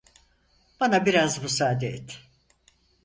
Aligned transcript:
Bana 0.79 1.05
biraz 1.05 1.43
müsaade 1.43 1.87
et. 1.87 2.21